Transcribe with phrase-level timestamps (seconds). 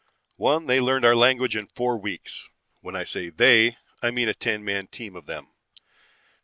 [0.37, 2.49] "One, they learned our language in four weeks.
[2.79, 5.49] When I say they, I mean a ten man team of them.